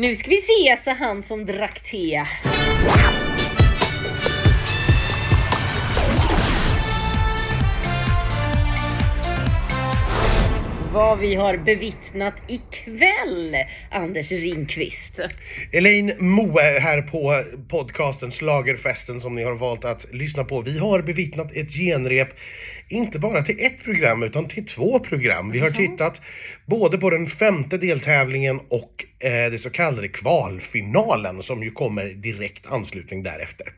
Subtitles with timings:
[0.00, 2.24] Nu ska vi se, sa han som drack te.
[10.92, 13.56] Vad vi har bevittnat ikväll,
[13.90, 15.20] Anders Ringqvist.
[15.72, 20.60] Elaine Moe här på podcasten Slagerfesten som ni har valt att lyssna på.
[20.60, 22.28] Vi har bevittnat ett genrep,
[22.90, 25.50] inte bara till ett program utan till två program.
[25.50, 26.20] Vi har tittat
[26.66, 32.66] både på den femte deltävlingen och eh, det så kallade kvalfinalen som ju kommer direkt
[32.66, 33.72] anslutning därefter.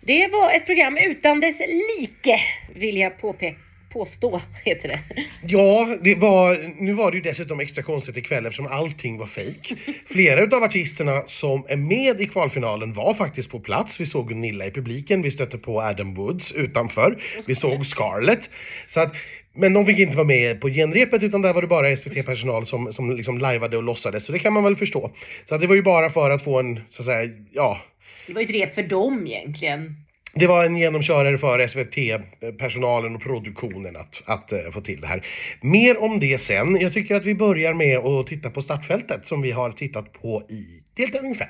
[0.00, 1.60] Det var ett program utan dess
[1.98, 2.40] like,
[2.74, 3.65] vill jag påpeka.
[3.96, 5.00] Påstå, heter det.
[5.42, 9.72] Ja, det var, nu var det ju dessutom extra konstigt ikväll eftersom allting var fejk.
[10.06, 14.00] Flera utav artisterna som är med i kvalfinalen var faktiskt på plats.
[14.00, 18.50] Vi såg Gunilla i publiken, vi stötte på Adam Woods utanför, vi såg Scarlett.
[18.88, 19.14] Så att,
[19.54, 22.92] men de fick inte vara med på genrepet utan där var det bara SVT-personal som,
[22.92, 24.24] som liksom lajvade och låtsades.
[24.24, 25.10] Så det kan man väl förstå.
[25.48, 27.80] Så att det var ju bara för att få en, så att säga, ja,
[28.26, 30.05] Det var ju ett rep för dem egentligen
[30.38, 35.26] det var en genomkörare för SVT-personalen och produktionen att, att eh, få till det här.
[35.60, 36.80] Mer om det sen.
[36.80, 40.42] Jag tycker att vi börjar med att titta på startfältet som vi har tittat på
[40.48, 40.64] i
[40.96, 41.48] deltävling 5.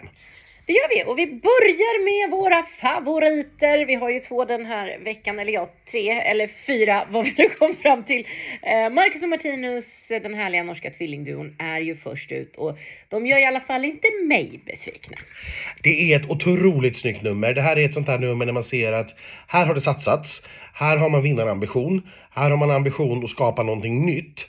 [0.67, 3.87] Det gör vi och vi börjar med våra favoriter.
[3.87, 7.49] Vi har ju två den här veckan, eller ja, tre eller fyra vad vi nu
[7.49, 8.27] kom fram till.
[8.63, 13.39] Eh, Marcus och Martinus, den härliga norska tvillingduon, är ju först ut och de gör
[13.39, 15.17] i alla fall inte mig besvikna.
[15.83, 17.55] Det är ett otroligt snyggt nummer.
[17.55, 19.15] Det här är ett sånt här nummer när man ser att
[19.47, 20.43] här har det satsats.
[20.75, 22.03] Här har man vinnarambition.
[22.31, 24.49] Här har man ambition att skapa någonting nytt.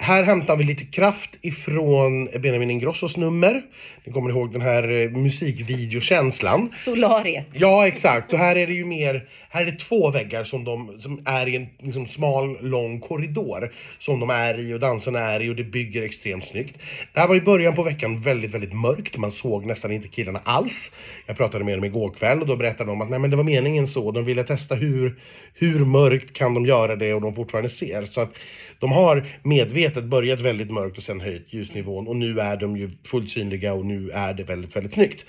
[0.00, 3.62] Här hämtar vi lite kraft ifrån Benjamin Ingrossos nummer.
[4.04, 6.70] Ni kommer ihåg den här eh, musikvideokänslan.
[6.72, 7.46] Solariet.
[7.52, 8.32] Ja, exakt.
[8.32, 11.48] Och här är det ju mer, här är det två väggar som, de, som är
[11.48, 13.72] i en liksom, smal, lång korridor.
[13.98, 16.76] Som de är i och dansarna är i och det bygger extremt snyggt.
[17.12, 19.16] Det här var i början på veckan väldigt, väldigt mörkt.
[19.16, 20.92] Man såg nästan inte killarna alls.
[21.26, 23.44] Jag pratade med dem igår kväll och då berättade de att nej men det var
[23.44, 24.10] meningen så.
[24.10, 25.18] De ville testa hur,
[25.54, 28.04] hur mörkt kan de göra det och de fortfarande ser.
[28.04, 28.30] Så att
[28.78, 32.90] de har medvetet börjat väldigt mörkt och sen höjt ljusnivån och nu är de ju
[33.04, 35.24] fullt synliga och nu är det väldigt, väldigt snyggt.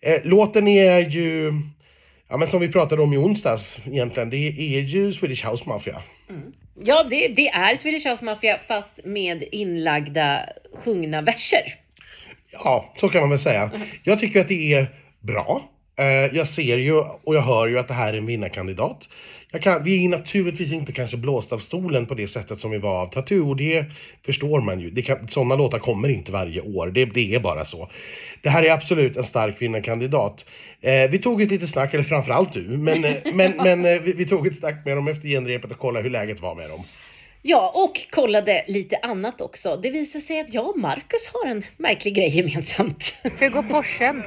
[0.00, 1.52] Eh, låten är ju,
[2.28, 6.02] ja men som vi pratade om i onsdags egentligen, det är ju Swedish House Mafia.
[6.84, 10.40] Ja, det, det är Swedish House Mafia fast med inlagda
[10.84, 11.74] sjungna verser.
[12.52, 13.70] Ja, så kan man väl säga.
[14.02, 14.86] Jag tycker att det är
[15.20, 15.62] bra.
[15.98, 19.08] Eh, jag ser ju och jag hör ju att det här är en vinnarkandidat.
[19.52, 22.78] Jag kan, vi är naturligtvis inte kanske blåst av stolen på det sättet som vi
[22.78, 23.84] var av Tattoo och det
[24.26, 24.90] förstår man ju.
[24.90, 27.88] Det kan, sådana låtar kommer inte varje år, det, det är bara så.
[28.42, 30.44] Det här är absolut en stark vinnarkandidat.
[30.80, 34.12] Eh, vi tog ett litet snack, eller framförallt du, men, eh, men, men eh, vi,
[34.12, 36.84] vi tog ett snack med dem efter genrepet och kollade hur läget var med dem.
[37.42, 39.76] Ja, och kollade lite annat också.
[39.76, 43.16] Det visar sig att jag och Marcus har en märklig grej gemensamt.
[43.22, 44.22] Hur går Porschen?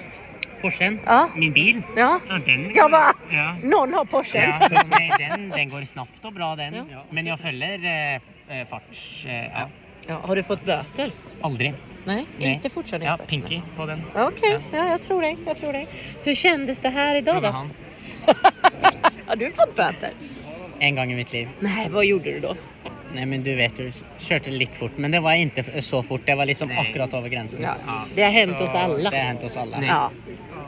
[0.62, 1.00] Porschen?
[1.06, 1.30] Ja.
[1.36, 1.82] Min bil?
[1.96, 2.72] Ja, Ja, den.
[2.76, 3.56] jag bara, Ja.
[3.64, 4.42] någon har Porschen.
[4.72, 6.74] Ja, nej, den, den går snabbt och bra den.
[6.76, 7.04] Ja.
[7.10, 7.86] Men jag följer
[8.50, 9.26] eh, eh, farts...
[9.26, 9.46] Eh,
[10.08, 10.20] ja.
[10.24, 11.12] Har du fått böter?
[11.42, 11.74] Aldrig.
[12.06, 12.54] Nej, Nej.
[12.54, 13.06] inte fortfarande.
[13.06, 14.02] Ja, Pinky på den.
[14.16, 14.90] Okej, ja.
[14.90, 15.36] jag tror det.
[15.46, 15.86] Jag tror det.
[16.24, 17.54] Hur kändes det här idag Fråga då?
[17.54, 17.70] han.
[19.28, 20.10] Har du fått böter?
[20.80, 21.50] En gång i mitt liv.
[21.60, 22.56] Nej, vad gjorde du då?
[23.14, 24.92] Nej men du vet, du körde lite fort.
[24.96, 26.22] Men det var inte så fort.
[26.26, 26.78] Det var liksom Nej.
[26.80, 27.62] akkurat över gränsen.
[27.62, 27.76] Ja,
[28.16, 29.10] det har hänt Så oss alla.
[29.10, 29.78] Det har hänt oss alla.
[29.88, 30.12] Ja,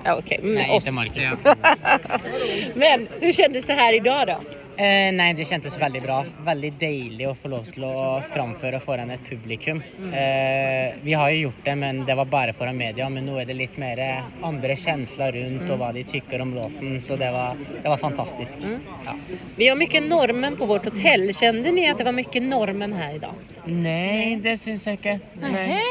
[0.03, 0.39] ja okej.
[0.43, 0.87] men Nej, oss.
[0.87, 1.29] inte Marcus.
[2.75, 4.35] Men hur kändes det här idag då?
[4.81, 6.25] Eh, nej, det kändes väldigt bra.
[6.45, 9.83] Väldigt deilig att få lov till att framföra foran ett publikum.
[10.13, 13.09] Eh, vi har ju gjort det, men det var bara foran media.
[13.09, 16.53] Men nu är det lite mer eh, andra känslor runt och vad de tycker om
[16.53, 17.01] låten.
[17.01, 18.57] Så det var, det var fantastiskt.
[19.05, 19.15] Ja.
[19.55, 21.33] Vi har mycket normen på vårt hotell.
[21.33, 23.33] Kände ni att det var mycket normen här idag?
[23.65, 25.19] Nej, det syns jag inte.
[25.33, 25.81] Nej.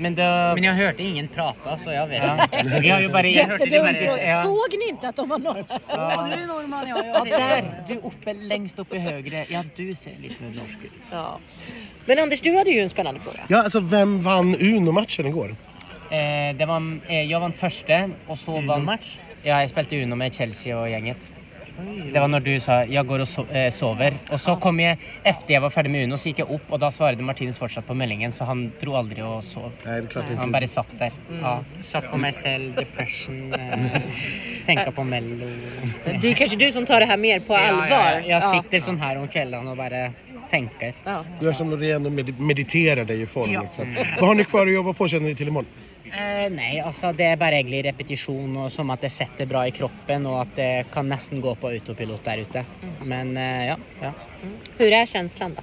[0.00, 0.52] Men, det...
[0.54, 2.80] Men jag hörde ingen prata så jag vet inte.
[2.80, 3.26] Vi har ju bara...
[3.26, 4.42] Jättedum fråga.
[4.42, 5.64] Såg ni inte att de var normen?
[5.88, 7.02] Ja, du är norrman ja.
[7.04, 7.84] Ja, Jag ser där!
[7.88, 9.46] Du är uppe, längst uppe högre.
[9.48, 10.92] Ja, du ser lite mer norsk ut.
[11.10, 11.38] Ja.
[12.06, 13.40] Men Anders, du hade ju en spännande fråga.
[13.48, 15.48] Ja, alltså vem vann Uno-matchen igår?
[16.10, 19.18] Eh, det var, eh, jag vann första och så vann match.
[19.42, 21.32] Ja, jag spelade Uno med Chelsea och gänget.
[22.12, 24.14] Det var när du sa jag går och eh, sover.
[24.32, 26.78] Och så kom jag efter jag var färdig med Uno så gick jag upp och
[26.78, 29.72] då svarade Martinus fortsatt på meldingen så han drog aldrig och sov.
[29.84, 30.48] Nej, det klart Han inte.
[30.60, 31.12] bara satt där.
[31.42, 31.64] Ja.
[31.80, 33.54] Satt på mig själv, depression.
[33.54, 33.78] Eh,
[34.66, 35.46] tänka på mello.
[36.20, 37.86] Det är kanske du som tar det här mer på Ja, allvar.
[37.90, 38.26] ja, ja.
[38.26, 40.12] Jag sitter sån här om kvällen och bara
[40.50, 40.92] tänker.
[41.04, 41.24] Ja.
[41.40, 43.50] Du är som Loreen och med- mediterar dig i form.
[43.62, 43.94] Liksom.
[44.18, 45.66] Vad har ni kvar att jobba på känner ni till imorgon?
[46.04, 49.70] Eh, nej, alltså det är bara egentlig repetisjon och som att det sätter bra i
[49.70, 52.64] kroppen och att det kan nästan gå på autopilot där ute.
[53.04, 54.12] Men eh, ja, ja.
[54.78, 55.62] Hur är känslan då?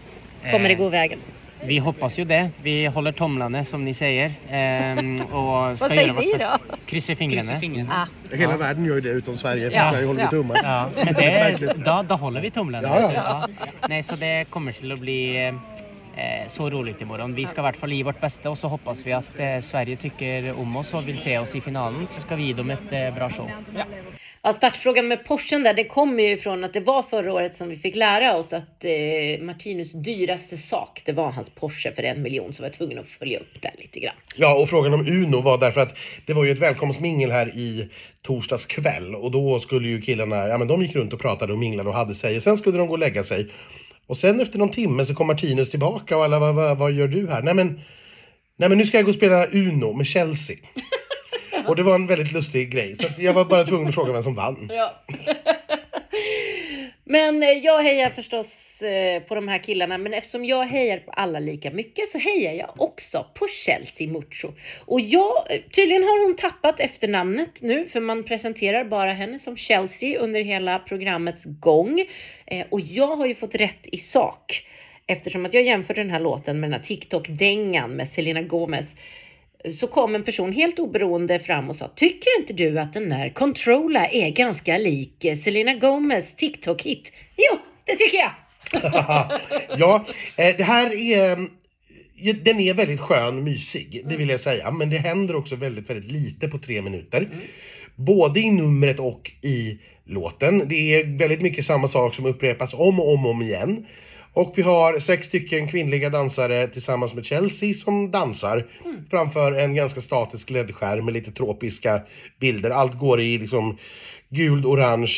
[0.51, 1.19] Kommer det Eh, gå vägen?
[1.63, 2.49] vi hoppas ju det.
[2.63, 4.33] Vi håller tumlarna som ni säger.
[4.49, 5.27] ehm, och
[5.77, 6.59] ska Vad säger göra ni bästa.
[6.69, 6.75] då?
[6.85, 7.59] Kryssa fingrarna.
[7.89, 9.69] Ah, Hela världen gör ju det utom Sverige.
[9.73, 9.91] Ja.
[9.91, 10.27] Sverige håller Ja.
[10.31, 10.59] vi tummar.
[10.63, 12.87] Ja, men det, då, då håller vi tumlarna.
[12.87, 13.47] Ja, ja.
[13.89, 15.47] Nej, så det kommer till att bli
[16.15, 17.35] eh, så roligt imorgon.
[17.35, 19.95] Vi ska i vart fall ge vårt bästa och så hoppas vi att eh, Sverige
[19.95, 22.91] tycker om oss och vill se oss i finalen så ska vi ge dem ett
[22.91, 23.49] eh, bra show.
[24.47, 27.69] Ja, startfrågan med Porschen där, det kommer ju ifrån att det var förra året som
[27.69, 32.21] vi fick lära oss att eh, Martinus dyraste sak, det var hans Porsche för en
[32.21, 34.15] miljon, så var jag tvungen att följa upp det lite grann.
[34.35, 37.89] Ja, och frågan om Uno var därför att det var ju ett välkomstmingel här i
[38.21, 41.59] torsdags kväll och då skulle ju killarna, ja men de gick runt och pratade och
[41.59, 43.51] minglade och hade sig och sen skulle de gå och lägga sig.
[44.05, 47.07] Och sen efter någon timme så kom Martinus tillbaka och alla, vad, vad, vad gör
[47.07, 47.41] du här?
[47.41, 47.81] Nej men,
[48.57, 50.57] nej men nu ska jag gå och spela Uno med Chelsea.
[51.67, 54.23] Och det var en väldigt lustig grej, så jag var bara tvungen att fråga vem
[54.23, 54.71] som vann.
[54.73, 54.93] Ja.
[57.09, 61.11] Men eh, jag hejar förstås eh, på de här killarna, men eftersom jag hejar på
[61.11, 64.51] alla lika mycket så hejar jag också på Chelsea Mucho.
[64.85, 69.57] Och jag, eh, tydligen har hon tappat efternamnet nu, för man presenterar bara henne som
[69.57, 72.05] Chelsea under hela programmets gång.
[72.69, 74.65] Och jag har ju fått rätt i sak,
[75.07, 78.95] eftersom att jag jämförde den här låten med den här TikTok-dängan med Selena Gomez
[79.73, 83.29] så kom en person helt oberoende fram och sa Tycker inte du att den där
[83.29, 87.13] Controlla är ganska lik eh, Selena Gomez TikTok-hit?
[87.37, 88.31] Jo, det tycker jag!
[89.77, 90.05] ja,
[90.37, 91.31] eh, det här är...
[91.31, 94.71] eh, Den är väldigt skön, mysig, det vill jag säga.
[94.71, 97.29] Men det händer också väldigt, väldigt lite på tre minuter.
[97.95, 100.67] Både i numret och i låten.
[100.67, 103.85] Det är väldigt mycket samma sak som upprepas om och om och om igen.
[104.37, 108.67] Och vi har sex stycken kvinnliga dansare tillsammans med Chelsea som dansar
[109.09, 112.01] framför en ganska statisk LED-skärm med lite tropiska
[112.39, 112.69] bilder.
[112.69, 113.77] Allt går i liksom
[114.29, 115.17] guld, orange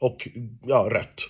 [0.00, 0.28] och
[0.66, 1.20] ja, rött.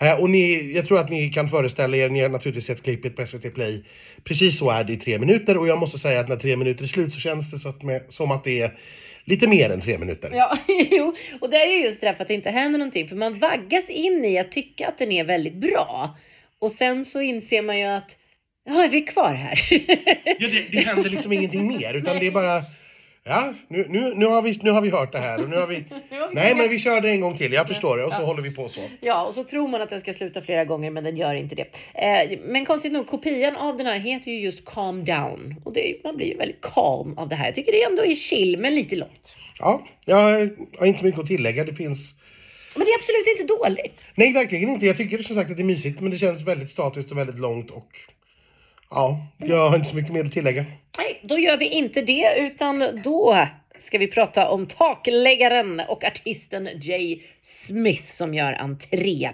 [0.00, 3.16] Eh, och ni, jag tror att ni kan föreställa er, ni har naturligtvis sett klippet
[3.16, 3.84] på SVT Play.
[4.24, 6.82] Precis så är det i tre minuter och jag måste säga att när tre minuter
[6.82, 8.78] är slut så känns det så att med, som att det är
[9.24, 10.30] lite mer än tre minuter.
[10.34, 10.58] Ja,
[10.90, 13.90] jo, och det är ju just därför att det inte händer någonting, för man vaggas
[13.90, 16.16] in i att tycka att den är väldigt bra.
[16.58, 18.16] Och sen så inser man ju att,
[18.64, 19.58] ja, är vi kvar här?
[20.38, 22.62] Ja, det, det händer liksom ingenting mer utan det är bara
[23.28, 25.66] Ja, nu, nu, nu, har vi, nu har vi hört det här och nu har
[25.66, 25.84] vi...
[26.32, 28.54] Nej men vi kör det en gång till, jag förstår det och så håller vi
[28.54, 28.80] på så.
[29.00, 31.54] Ja, och så tror man att den ska sluta flera gånger, men den gör inte
[31.54, 31.66] det.
[31.94, 35.54] Eh, men konstigt nog, kopian av den här heter ju just Calm Down.
[35.64, 37.46] Och det, man blir ju väldigt calm av det här.
[37.46, 39.36] Jag tycker det ändå är chill, men lite långt.
[39.58, 41.64] Ja, jag har inte mycket att tillägga.
[41.64, 42.14] Det finns...
[42.76, 44.06] Men det är absolut inte dåligt.
[44.14, 44.86] Nej, verkligen inte.
[44.86, 47.38] Jag tycker som sagt att det är mysigt men det känns väldigt statiskt och väldigt
[47.38, 47.88] långt och...
[48.90, 50.64] Ja, jag har inte så mycket mer att tillägga.
[50.98, 53.46] Nej, då gör vi inte det, utan då
[53.78, 59.30] ska vi prata om takläggaren och artisten Jay Smith som gör entré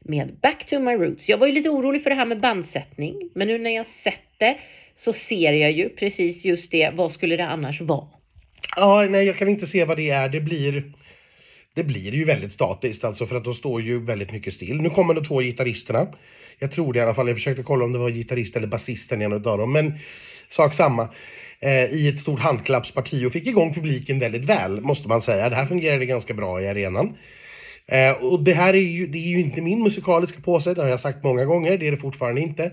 [0.00, 1.28] med Back to my roots.
[1.28, 4.20] Jag var ju lite orolig för det här med bandsättning, men nu när jag sett
[4.38, 4.58] det
[4.96, 6.90] så ser jag ju precis just det.
[6.94, 8.08] Vad skulle det annars vara?
[8.76, 10.28] Ja, nej, jag kan inte se vad det är.
[10.28, 10.92] Det blir...
[11.74, 14.80] Det blir ju väldigt statiskt alltså för att de står ju väldigt mycket still.
[14.80, 16.06] Nu kommer de två gitarristerna.
[16.58, 17.28] Jag tror det i alla fall.
[17.28, 19.72] Jag försökte kolla om det var gitarrist eller basisten en av dem.
[19.72, 19.98] Men
[20.50, 21.08] sak samma.
[21.60, 25.48] Eh, I ett stort handklappsparti och fick igång publiken väldigt väl måste man säga.
[25.48, 27.16] Det här fungerade ganska bra i arenan.
[27.86, 30.88] Eh, och det här är ju, det är ju inte min musikaliska påse, det har
[30.88, 31.78] jag sagt många gånger.
[31.78, 32.72] Det är det fortfarande inte.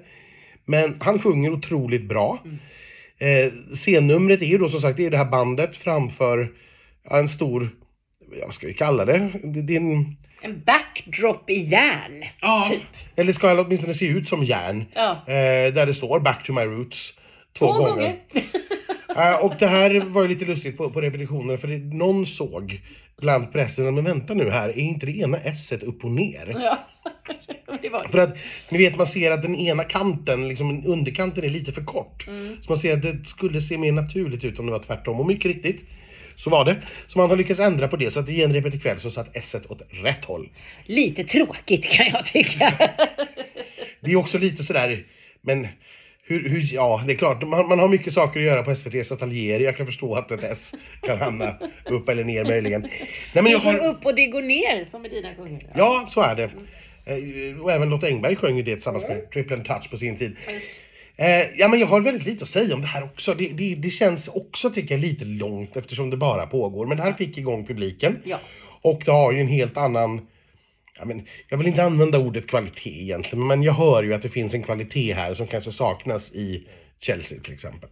[0.66, 2.40] Men han sjunger otroligt bra.
[3.18, 6.52] Eh, scennumret är ju då som sagt det är det här bandet framför
[7.04, 7.70] en stor,
[8.40, 9.14] ja, vad ska vi kalla det?
[9.14, 10.16] är en,
[10.66, 12.26] backdrop i järn.
[12.42, 12.82] ja, Typ.
[13.16, 14.86] eller ska det åtminstone se ut som järn.
[14.94, 15.12] Ja.
[15.12, 17.14] Eh, där det står Back to my roots.
[17.60, 17.96] Två, Två gånger.
[17.96, 18.18] gånger.
[19.18, 22.82] Eh, och det här var ju lite lustigt på, på repetitionen för det, någon såg
[23.22, 26.58] bland pressen, men vänta nu här, är inte det ena s upp och ner?
[26.64, 26.88] Ja.
[28.12, 28.38] För att
[28.70, 32.28] ni vet man ser att den ena kanten, liksom underkanten är lite för kort.
[32.28, 32.58] Mm.
[32.62, 35.20] Så man ser att det skulle se mer naturligt ut om det var tvärtom.
[35.20, 35.86] Och mycket riktigt
[36.36, 36.76] så var det.
[37.08, 39.56] Så man har lyckats ändra på det så att i genrepet ikväll så satt s
[39.70, 40.50] åt rätt håll.
[40.86, 42.74] lite tråkigt kan jag tycka.
[44.04, 45.04] Det är också lite sådär,
[45.42, 45.68] men
[46.24, 49.12] hur, hur, ja det är klart, man, man har mycket saker att göra på SVTs
[49.12, 49.60] ateljéer.
[49.60, 52.82] Jag kan förstå att ett S kan hamna upp eller ner möjligen.
[52.82, 52.90] Nej,
[53.34, 55.70] men Det jag går har, upp och det går ner som med dina sjunger.
[55.76, 56.44] ja, så är det.
[57.06, 60.36] Eh, Och även Lotta Engberg sjöng ju det tillsammans med Triple Touch på sin tid.
[60.54, 60.82] Just.
[61.22, 63.34] Eh, ja, men jag har väldigt lite att säga om det här också.
[63.34, 66.86] Det, det, det känns också, tycker jag, lite långt eftersom det bara pågår.
[66.86, 68.22] Men det här fick igång publiken.
[68.24, 68.40] Ja.
[68.82, 70.28] Och det har ju en helt annan...
[71.00, 74.30] Ja, men, jag vill inte använda ordet kvalitet egentligen, men jag hör ju att det
[74.30, 76.68] finns en kvalitet här som kanske saknas i
[77.00, 77.90] Chelsea till exempel.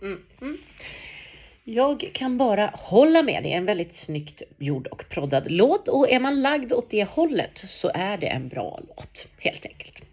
[1.63, 3.43] Jag kan bara hålla med.
[3.43, 7.03] Det är en väldigt snyggt gjord och proddad låt och är man lagd åt det
[7.03, 10.03] hållet så är det en bra låt helt enkelt.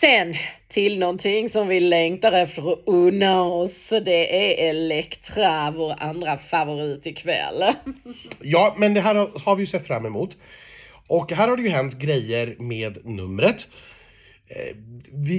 [0.00, 0.34] Sen
[0.68, 3.92] till någonting som vi längtar efter att unna oss.
[4.04, 7.64] Det är Elektra, vår andra favorit ikväll.
[8.42, 9.14] Ja, men det här
[9.44, 10.36] har, vi ju sett fram emot.
[11.06, 13.68] Och här har det ju hänt grejer med numret.
[14.48, 14.76] Eh,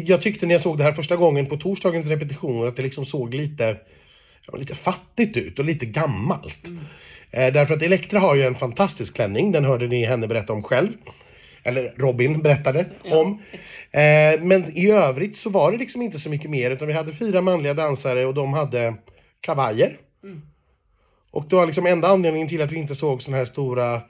[0.05, 3.05] jag tyckte när jag såg det här första gången på torsdagens repetitioner att det liksom
[3.05, 3.77] såg lite,
[4.57, 6.67] lite fattigt ut och lite gammalt.
[7.31, 10.63] Eh, därför att Elektra har ju en fantastisk klänning, den hörde ni henne berätta om
[10.63, 10.89] själv.
[11.63, 13.41] Eller Robin berättade om.
[13.91, 17.13] Eh, men i övrigt så var det liksom inte så mycket mer utan vi hade
[17.13, 18.93] fyra manliga dansare och de hade
[19.41, 19.97] kavajer.
[21.31, 24.01] Och det var liksom enda anledningen till att vi inte såg såna här stora eh,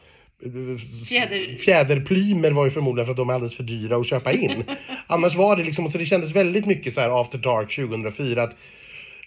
[1.10, 4.64] Fjäder- fjäderplymer var ju förmodligen för att de är alldeles för dyra att köpa in.
[5.08, 8.56] Annars var det liksom, så det kändes väldigt mycket så här after dark 2004 att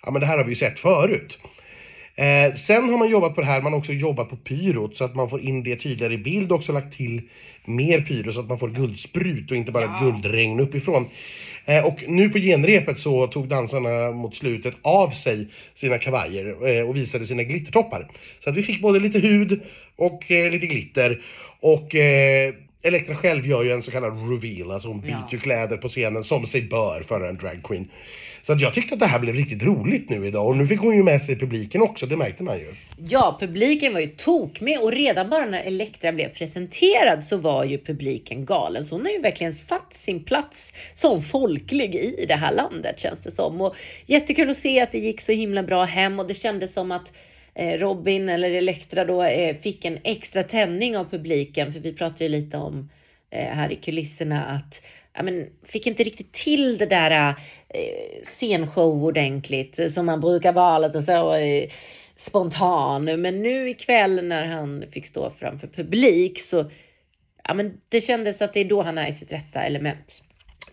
[0.03, 1.39] ja men det här har vi ju sett förut.
[2.17, 5.05] Eh, sen har man jobbat på det här, man har också jobbat på pyrot så
[5.05, 7.23] att man får in det tydligare i bild och också lagt till
[7.65, 10.01] mer pyro så att man får guldsprut och inte bara Ja.
[10.03, 11.09] guldregn uppifrån.
[11.65, 16.89] Eh, och nu på genrepet så tog dansarna mot slutet av sig sina kavajer eh,
[16.89, 18.09] och visade sina glittertoppar.
[18.41, 19.61] Så att vi fick både lite hud
[19.97, 21.23] och eh, lite glitter.
[21.61, 25.29] Och eh, Elektra själv gör ju en så kallad reveal, alltså hon byter Ja.
[25.33, 27.89] ju kläder på scenen som sig bör för en dragqueen.
[28.43, 30.81] Så att jag tyckte att det här blev riktigt roligt nu idag och nu fick
[30.81, 32.75] hon ju med sig publiken också, det märkte man ju.
[33.09, 37.65] Ja, publiken var ju tok med och redan bara när Elektra blev presenterad så var
[37.65, 38.85] ju publiken galen.
[38.85, 43.23] Så hon har ju verkligen satt sin plats som folklig i det här landet känns
[43.23, 43.61] det som.
[43.61, 46.93] Och jättekul att se att det gick så himla bra hem och det kändes som
[46.93, 47.13] att
[47.55, 51.73] Eh, Robin eller Elektra då eh, fick en extra tändning av publiken.
[51.73, 52.91] För vi pratade ju lite om
[53.31, 57.29] eh, här i kulisserna att ja, men, fick inte riktigt till det där
[57.69, 61.69] eh, scenshow ordentligt som man brukar vara lite så eh,
[62.17, 63.05] spontan.
[63.05, 66.71] Men nu ikväll när han fick stå framför publik så
[67.45, 70.23] ja, men det kändes att det är då han är i sitt rätta element.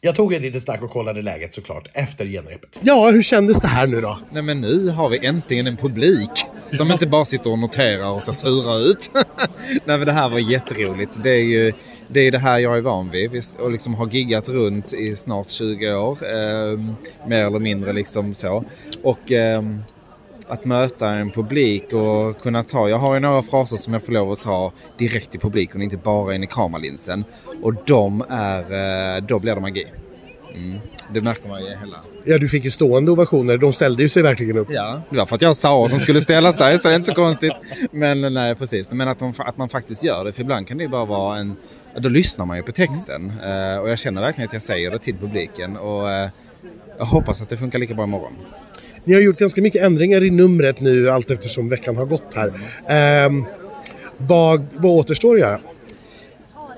[0.01, 2.69] Jag tog ett litet snack och kollade läget såklart efter genrepet.
[2.81, 4.19] Ja, hur kändes det här nu då?
[4.31, 6.29] Nej men nu har vi äntligen en publik
[6.71, 9.11] som inte bara sitter och noterar och ser sura ut.
[9.85, 11.23] Nej men det här var jätteroligt.
[11.23, 11.73] Det är ju
[12.07, 15.15] det, är det här jag är van vid Vi- och liksom har giggat runt i
[15.15, 16.17] snart 20 år.
[16.23, 16.79] Eh,
[17.27, 18.63] mer eller mindre liksom så.
[19.03, 19.83] Och ehm,
[20.49, 24.13] att möta en publik och kunna ta, jag har ju några fraser som jag får
[24.13, 27.23] lov att ta direkt i publiken, inte bara in i kameralinsen.
[27.63, 28.59] Och de är,
[29.17, 29.87] eh, då blir det magi.
[30.55, 30.79] Mm.
[31.13, 33.57] Det märker man ju hela Ja, du fick ju stående ovationer.
[33.57, 34.67] De ställde ju sig verkligen upp.
[34.71, 36.95] Ja, det var för att jag sa att de skulle ställa sig, så det är
[36.95, 37.53] inte så konstigt.
[37.91, 38.91] Men nej, precis.
[38.91, 41.37] Men att, de, att man faktiskt gör det, för ibland kan det ju bara vara
[41.37, 41.55] en...
[41.97, 43.31] Då lyssnar man ju på texten.
[43.43, 45.77] Eh, och jag känner verkligen att jag säger det till publiken.
[45.77, 46.29] Och eh,
[46.97, 48.33] jag hoppas att det funkar lika bra imorgon.
[49.03, 52.47] Ni har gjort ganska mycket ändringar i numret nu allt eftersom veckan har gått här.
[52.87, 53.31] Eh,
[54.17, 55.59] vad, vad återstår att göra?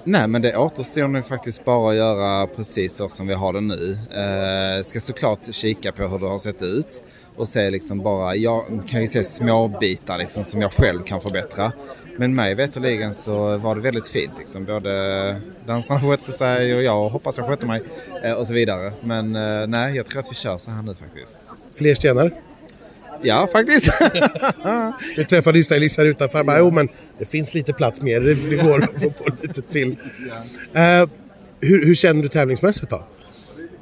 [0.04, 3.62] Nej, men det återstår nu faktiskt bara att göra precis så som vi har det
[3.62, 3.98] nu.
[4.12, 7.04] Eh, ska såklart kika på hur det har sett ut
[7.36, 11.22] och se liksom bara, jag kan ju se små bitar liksom som jag själv kan
[11.22, 11.72] förbättra.
[12.18, 14.66] Men mig veterligen så var det väldigt fint liksom.
[14.66, 17.82] Både dansarna skötte sig och jag hoppas jag skötte mig
[18.24, 18.94] eh, och så vidare.
[19.02, 21.46] Men eh, nej, jag tror att vi kör så här nu faktiskt.
[21.76, 22.32] Fler stenar?
[23.24, 23.88] Ja, faktiskt.
[25.18, 26.38] Vi träffade en stylist här utanför.
[26.38, 28.22] Han bara, jo men det finns lite plats mer.
[28.22, 29.92] Det, går att få på lite till.
[30.74, 31.10] Eh,
[31.62, 33.04] hur, hur känner du tävlingsmässigt då?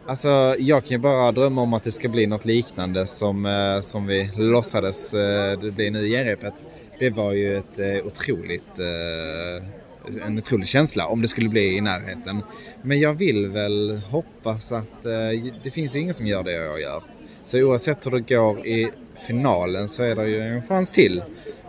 [0.07, 3.81] Alltså, jag kan ju bara drömma om att det ska bli något liknande som, eh,
[3.81, 6.63] som vi låtsades eh, det bli nu i genrepet.
[6.99, 11.81] Det var ju ett eh, otroligt, eh, en otrolig känsla om det skulle bli i
[11.81, 12.41] närheten.
[12.81, 17.01] Men jag vill väl hoppas att eh, det finns ingen som gör det jag gör.
[17.49, 18.89] Så oavsett hur det går i
[19.27, 21.23] finalen så är det ju en chans till.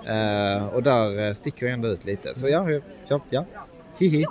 [0.09, 2.35] Eh, och där eh, sticker jag ändå ut lite.
[2.35, 2.67] Så ja,
[3.09, 3.47] ja, ja.
[3.99, 4.25] Hihi.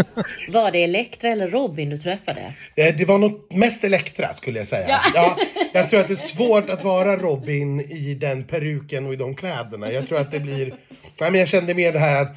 [0.52, 2.54] Var det Elektra eller Robin du träffade?
[2.74, 5.00] Eh, Det var något mest Elektra skulle jag säga.
[5.14, 5.36] Ja.
[5.72, 9.34] jag tror att det är svårt att vara Robin i den peruken och i de
[9.34, 9.92] kläderna.
[9.92, 10.74] Jag tror att det blir...
[11.20, 12.36] Nej, men jag kände mer det här att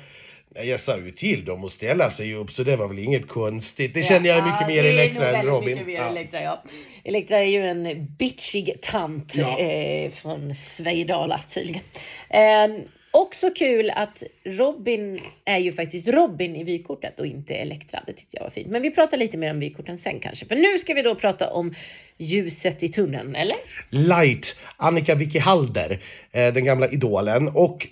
[0.63, 3.93] Jag sa ju till dem att ställa sig upp så det var väl inget konstigt.
[3.93, 5.69] Det kände jag är mycket mer Elektra än Robin.
[5.69, 6.09] Mycket mer Ja.
[6.09, 6.63] Elektra, ja.
[7.03, 9.59] Elektra är ju en bitchig tant Ja.
[9.59, 11.81] eh, från Svedala tydligen.
[12.29, 17.99] Eh, också kul att Robin är ju faktiskt Robin i vykortet och inte Elektra.
[18.07, 18.67] Det tyckte jag var fint.
[18.67, 20.45] Men vi pratar lite mer om vykorten sen kanske.
[20.45, 21.73] För nu ska vi då prata om
[22.17, 23.57] ljuset i tunneln, eller?
[23.89, 27.47] Light, Annika Vicky Halder, eh, den gamla idolen.
[27.47, 27.87] Och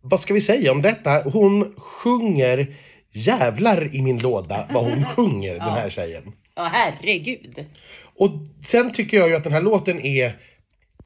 [0.00, 1.22] vad ska vi säga om detta?
[1.22, 2.76] Hon sjunger
[3.12, 6.32] jävlar i min låda vad hon sjunger, den här tjejen.
[6.54, 7.64] Ja, herregud.
[8.16, 8.30] Och
[8.66, 10.36] sen tycker jag ju att den här låten är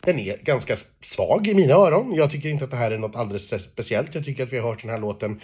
[0.01, 2.15] den är ganska svag i mina öron.
[2.15, 4.15] Jag tycker inte att det här är något alldeles speciellt.
[4.15, 5.41] Jag tycker att vi har hört den här låten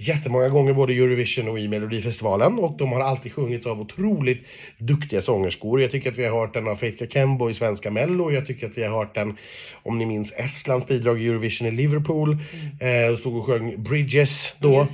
[0.00, 4.46] jättemånga gånger både i Eurovision och i Melodifestivalen och de har alltid sjungits av otroligt
[4.78, 5.80] duktiga sångerskor.
[5.82, 8.30] Jag tycker att vi har hört den av Faith Kembo i svenska Mello.
[8.32, 9.36] Jag tycker att vi har hört den,
[9.82, 12.36] om ni minns Estlands bidrag i Eurovision i Liverpool.
[12.80, 14.86] Eh, och stod och sjöng Bridges då.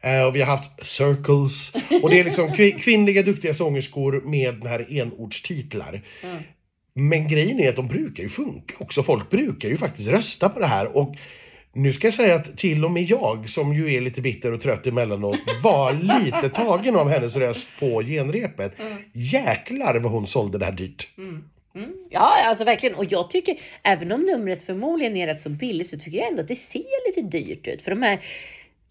[0.00, 1.72] Eh, och vi har haft Circles.
[2.02, 6.02] Och det är liksom kvi- kvinnliga duktiga sångerskor med den här enordstitlar.
[6.94, 9.02] Men grejen är att de brukar ju funka också.
[9.02, 10.96] Folk brukar ju faktiskt rösta på det här.
[10.96, 11.16] Och
[11.76, 14.62] nu ska jag säga att till och med jag, som ju är lite bitter och
[14.62, 15.92] trött emellanåt, var
[16.24, 18.72] lite tagen av hennes röst på genrepet.
[19.12, 21.08] Jäklar vad hon sålde det här dyrt.
[21.18, 21.44] Mm.
[22.10, 22.96] Ja, alltså verkligen.
[22.96, 26.42] Och jag tycker, även om numret förmodligen är rätt så billigt, så tycker jag ändå
[26.42, 27.82] att det ser lite dyrt ut.
[27.82, 28.20] För de här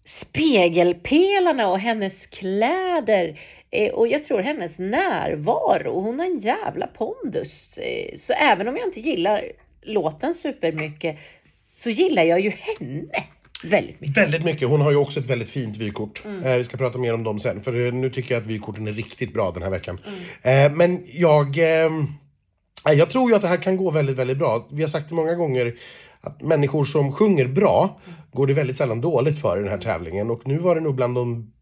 [0.04, 3.38] spegelpelarna och hennes kläder
[3.70, 6.00] eh, och jag tror hennes närvaro.
[6.00, 7.78] Hon har en jävla pondus.
[7.78, 9.44] Eh, Så även om jag inte gillar
[9.82, 11.18] låten supermycket
[11.76, 13.24] så gillar jag ju henne
[13.62, 14.16] väldigt mycket.
[14.16, 14.68] Väldigt mycket.
[14.68, 16.22] Hon har ju också ett väldigt fint vykort.
[16.44, 17.62] Eh, vi ska prata mer om dem sen.
[17.62, 19.98] För eh, nu tycker jag att vykorten är riktigt bra den här veckan.
[20.42, 21.58] Eh, men jag...
[21.58, 21.90] Eh,
[22.84, 24.68] jag tror ju att det här kan gå väldigt, väldigt bra.
[24.72, 25.74] Vi har sagt det många gånger
[26.20, 28.00] att människor som sjunger bra
[28.32, 30.30] går det väldigt sällan dåligt för i den här tävlingen.
[30.30, 31.52] Och nu var det nog bland de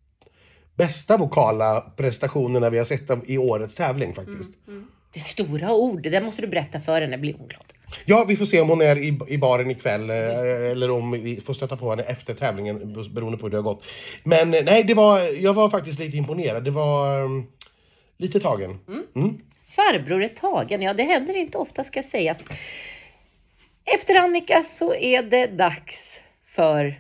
[0.75, 4.51] bästa vokala prestationerna vi har sett i årets tävling faktiskt.
[5.15, 7.65] Det är stora ord, det där måste du berätta för henne, blir hon glad.
[8.05, 11.41] Ja, vi får se om hon är i, i baren ikväll eh, eller om vi
[11.41, 13.85] får stöta på henne efter tävlingen beroende på hur det har gått.
[14.25, 16.65] Men eh, nej, det var, jag var faktiskt lite imponerad.
[16.65, 17.47] Det var um,
[18.17, 18.79] lite tagen.
[19.15, 19.41] Mm.
[19.69, 22.45] Farbror är tagen, ja det händer inte ofta ska sägas.
[23.85, 26.95] Efter Annika så är det dags för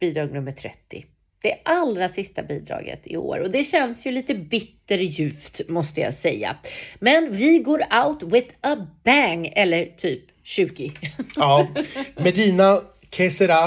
[0.00, 1.04] bidrag nummer 30.
[1.46, 6.56] Det allra sista bidraget i år och det känns ju lite bitterljuvt måste jag säga.
[6.98, 10.92] Men vi går out with a bang, eller typ 20.
[11.36, 11.68] Ja,
[12.16, 13.64] Medina Kesera.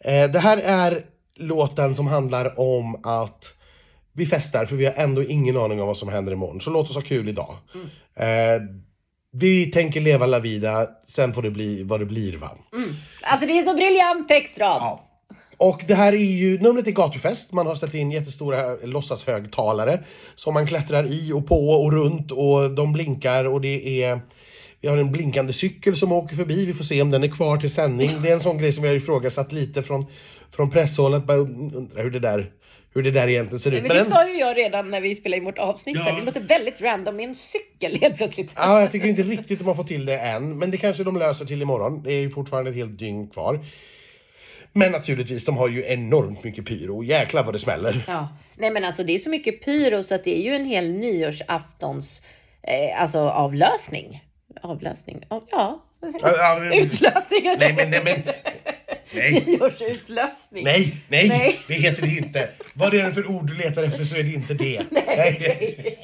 [0.00, 1.02] Eh, det här är
[1.34, 3.44] låten som handlar om att
[4.12, 6.60] vi festar för vi har ändå ingen aning om vad som händer imorgon.
[6.60, 7.56] Så låt oss ha kul idag.
[8.16, 8.62] Eh,
[9.32, 12.58] vi tänker leva la vida, sen får det bli vad det blir va.
[13.22, 14.78] Alltså det är så briljant textrad!
[14.80, 15.07] Ja.
[15.60, 17.52] Och det här är ju, numret är gatufest.
[17.52, 22.70] Man har ställt in jättestora låtsashögtalare som man klättrar i och på och runt och
[22.70, 24.20] de blinkar och det är
[24.80, 26.66] vi har en blinkande cykel som åker förbi.
[26.66, 28.08] Vi får se om den är kvar till sändning.
[28.22, 30.06] Det är en sån grej som vi har ifrågasatt lite från,
[30.56, 31.24] från presshållet.
[31.24, 32.50] Bara undrar hur det där,
[32.94, 33.82] hur det där egentligen ser ut.
[33.82, 36.12] Men det den- sa ju jag redan när vi spelade in vårt avsnitt Ja.
[36.12, 38.54] Det låter väldigt random med en cykel helt plötsligt.
[38.56, 40.58] Ja, jag tycker inte riktigt de har fått till det än.
[40.58, 42.02] Men det kanske de löser till imorgon.
[42.02, 43.64] Det är ju fortfarande ett helt dygn kvar.
[44.72, 47.02] Men naturligtvis, de har ju enormt mycket pyro.
[47.04, 48.04] Jäklar vad det smäller.
[48.08, 50.64] Ja, nej men alltså det är så mycket pyro så att det är ju en
[50.64, 52.22] hel nyårsaftons
[52.62, 54.24] eh, alltså avlösning.
[54.62, 55.24] Avlösning?
[55.28, 55.84] Av, ja.
[56.72, 57.44] Utlösning.
[57.58, 58.22] Nej, men, nej, men,
[59.14, 60.64] nej, Nyårsutlösning.
[60.64, 61.58] nej, nej, Nej.
[61.68, 62.48] det heter det inte.
[62.74, 64.82] Vad är det för ord du letar efter så är det inte det.
[64.90, 65.98] Nej.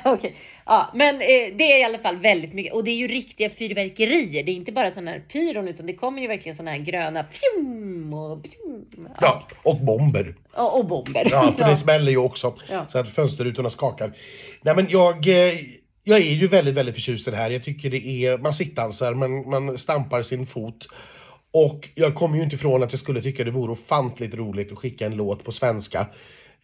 [0.04, 0.34] Okej,
[0.66, 3.50] ja, men eh, det är i alla fall väldigt mycket och det är ju riktiga
[3.50, 4.42] fyrverkerier.
[4.42, 7.24] Det är inte bara sådana här pyron utan det kommer ju verkligen sådana här gröna
[7.24, 10.34] fjum och, fjum, Ja, och bomber.
[10.52, 11.28] och, och bomber.
[11.30, 12.54] Ja, för det smäller ju också.
[12.70, 12.86] Ja.
[12.88, 14.12] Så att fönsterrutorna skakar.
[14.62, 15.54] Nej, men jag, eh,
[16.04, 17.50] jag är ju väldigt, väldigt förtjust i det här.
[17.50, 20.88] Jag tycker det är, man sittdansar, man, man stampar sin fot.
[21.52, 24.78] Och jag kommer ju inte ifrån att jag skulle tycka det vore ofantligt roligt att
[24.78, 26.06] skicka en låt på svenska.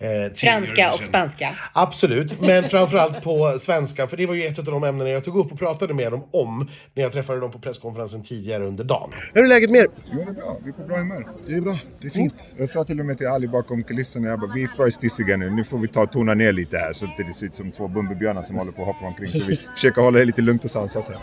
[0.03, 1.59] Eh, Franska och spanska.
[1.73, 4.07] Absolut, men framförallt på svenska.
[4.07, 6.25] För det var ju ett av de ämnena jag tog upp och pratade med dem
[6.31, 9.11] om när jag träffade dem på presskonferensen tidigare under dagen.
[9.35, 9.87] Hur är läget med er?
[10.13, 10.57] Jo, det är bra.
[10.65, 11.27] Vi är på bra humör.
[11.47, 12.55] Det är bra, det är fint.
[12.59, 15.37] Jag sa till och med till Ali bakom kulisserna, jag bara, vi är för stissiga
[15.37, 15.51] nu.
[15.51, 17.73] Nu får vi ta och tona ner lite här så att det ser ut som
[17.73, 19.33] två Bumbibjörnar som håller på att hoppa omkring.
[19.33, 21.19] Så vi försöker hålla det lite lugnt och sansat här.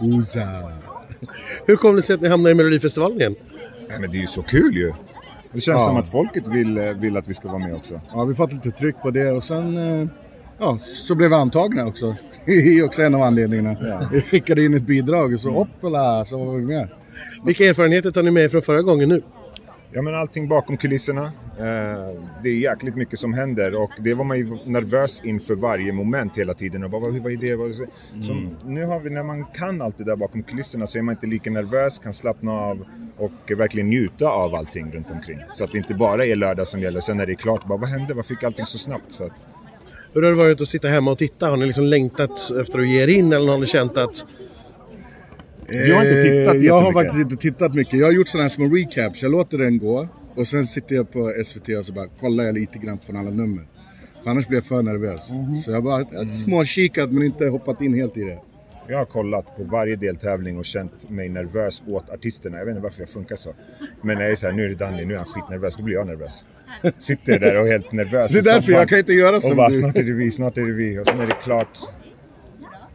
[0.00, 0.72] Oza.
[1.66, 3.34] Hur kom det sig att ni hamnade i Melodifestivalen igen?
[3.88, 4.92] Nej, men det är ju så kul ju!
[5.52, 5.86] Det känns Ja.
[5.86, 8.00] som att folket vill, eh, vill att vi ska vara med också.
[8.12, 10.08] Ja, vi fått lite tryck på det och sen eh,
[10.58, 12.16] ja, så blev vi antagna också.
[12.46, 14.08] Det är också en av anledningarna.
[14.12, 16.88] Vi skickade in ett bidrag och så hoppala så var vi med.
[17.46, 19.22] Vilka erfarenheter tar ni med er från förra gången nu?
[19.92, 21.22] Ja men allting bakom kulisserna.
[21.58, 25.92] Eh, det är jäkligt mycket som händer och det var man ju nervös inför varje
[25.92, 26.84] moment hela tiden.
[26.84, 27.56] Och bara, vad, vad är det?
[27.56, 28.22] Vad är det?
[28.26, 28.34] Så
[28.66, 31.26] nu har vi, när man kan allt det där bakom kulisserna så är man inte
[31.26, 32.84] lika nervös, kan slappna av
[33.20, 35.38] och verkligen njuta av allting runt omkring.
[35.50, 37.00] Så att det inte bara är lördag som gäller.
[37.00, 38.14] Sen när det är klart, bara, vad hände?
[38.14, 39.12] Vad fick allting så snabbt?
[39.12, 39.32] Så att,
[40.12, 41.46] Hur har det varit att sitta hemma och titta?
[41.46, 44.26] Har ni liksom längtat efter att ge er in eller har ni känt att
[45.68, 47.98] Vi har inte tittat Eh, Jag har faktiskt inte tittat mycket.
[48.00, 49.22] Jag har gjort sådana här små recaps.
[49.22, 52.54] Jag låter den gå och sen sitter jag på SVT och så bara kollar jag
[52.54, 53.64] lite grann från alla nummer.
[54.22, 55.26] För annars blir jag för nervös.
[55.64, 58.38] Så jag har bara jag har småkikat men inte hoppat in helt i det.
[58.90, 62.58] Jag har kollat på varje deltävling och känt mig nervös åt artisterna.
[62.58, 63.54] Jag vet inte varför jag funkar så.
[64.02, 65.82] Men när jag är så här, nu är det Danny, nu är han skitnervös, då
[65.82, 66.44] blir jag nervös.
[66.98, 68.32] Sitter där och är helt nervös.
[68.32, 69.74] Det är därför jag kan inte göra Och som bara, du.
[69.74, 70.98] snart är det vi, snart är det vi.
[70.98, 71.78] Och sen är det klart.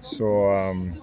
[0.01, 0.51] Så...
[0.71, 0.93] Um,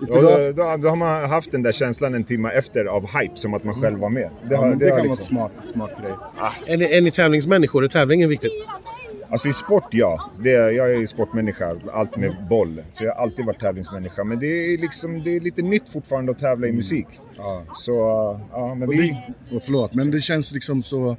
[0.00, 3.36] och då, då, då har man haft den där känslan en timme efter av hype,
[3.36, 4.30] som att man själv var med.
[4.48, 6.12] Det, Ja, har, men det, det kan liksom, vara ett smart, smart grej.
[6.66, 7.84] Är ni, är ni tävlingsmänniskor?
[7.84, 8.52] Är tävlingen viktigt?
[9.30, 10.30] Alltså i sport, ja.
[10.42, 12.82] Det, jag är sportmänniska, allt med boll.
[12.88, 14.24] Så jag har alltid varit tävlingsmänniska.
[14.24, 17.06] Men det är, liksom, det är lite nytt fortfarande att tävla i musik.
[17.36, 17.62] Ja.
[17.74, 17.92] Så,
[18.52, 19.08] ja, men Och vi...
[19.50, 21.16] det, och förlåt, men det känns liksom så...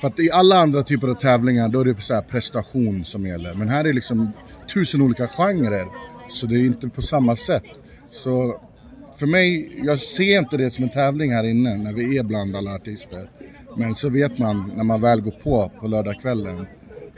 [0.00, 3.26] För att i alla andra typer av tävlingar då är det så här prestation som
[3.26, 3.54] gäller.
[3.54, 4.32] Men här är det liksom
[4.74, 5.86] tusen olika genrer.
[6.28, 7.64] Så det är inte på samma sätt.
[8.10, 8.60] Så
[9.18, 12.56] för mig, jag ser inte det som en tävling här inne när vi är bland
[12.56, 13.30] alla artister.
[13.76, 16.66] Men så vet man när man väl går på på lördagskvällen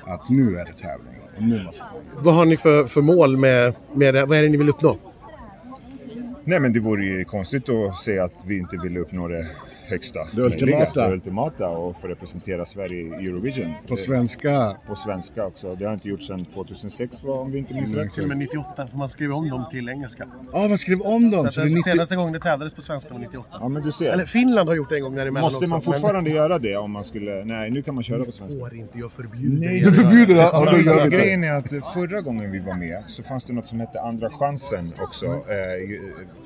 [0.09, 1.21] att nu är det tävling.
[1.37, 2.25] Och nu måste man.
[2.25, 4.25] Vad har ni för, för mål med, med det?
[4.27, 4.97] Vad är det ni vill uppnå?
[6.45, 9.47] Nej men det vore ju konstigt att säga att vi inte ville uppnå det
[9.89, 10.21] högsta.
[10.37, 10.79] Det ultimata.
[10.85, 11.09] möjliga.
[11.09, 13.75] Det ultimata och få representera Sverige i Eurovision.
[13.89, 14.77] På Det- svenska.
[14.87, 15.75] På svenska också.
[15.75, 18.13] Det har inte gjorts sedan 2006 va, om vi inte minns rätt.
[18.13, 20.27] Till och med 98 för man skrev om dem till engelska.
[20.53, 21.45] Ja, man skrev om dem.
[21.47, 21.91] Så Så det är den 90...
[21.93, 23.49] senaste gången det tävlades på svenska var 98.
[23.61, 24.13] Ja men du ser.
[24.13, 25.69] Eller Finland har gjort det en gång däremellan Måste också.
[25.71, 27.45] man men- fortfarande göra det om man skulle...
[27.45, 28.61] Nej, nu kan man köra på svenska.
[28.61, 30.41] Får inte, jag förbjuder Nej, Du förbjuder det?
[30.41, 30.49] det.
[30.53, 31.17] Ja, då gör vi det.
[31.17, 34.31] Grejen är att förra gången vi var med så fanns det något som hette Andra
[34.31, 35.27] chansen också.
[35.27, 35.33] Eh,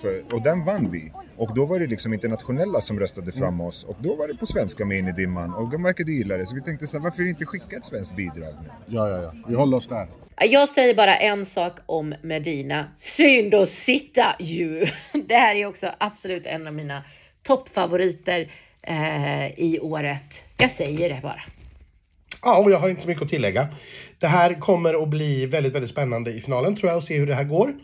[0.03, 1.13] för, och den vann vi.
[1.37, 3.85] Och då var det liksom internationella som röstade fram oss.
[3.85, 5.55] Och då var det på svenska med in i dimman.
[5.55, 6.47] Och de verkade gilla det.
[6.47, 8.68] Så vi tänkte så här, varför inte skicka ett svenskt bidrag nu?
[8.87, 9.33] Ja, ja, ja.
[9.49, 10.07] Vi håller oss där.
[10.40, 12.87] Jag säger bara en sak om Medina.
[12.97, 14.87] Synd att sitta ju.
[15.27, 17.05] Det här är också absolut en av mina
[17.42, 18.51] toppfavoriter
[18.83, 20.45] eh, i året.
[20.57, 21.42] Jag säger det bara.
[22.42, 23.68] Ja, och jag har inte så mycket att tillägga.
[24.18, 27.27] Det här kommer att bli väldigt, väldigt spännande i finalen tror jag och se hur
[27.27, 27.75] det här går.